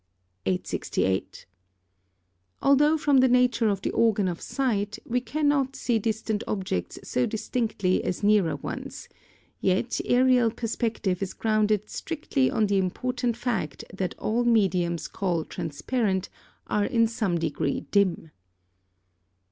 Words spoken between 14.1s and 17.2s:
all mediums called transparent are in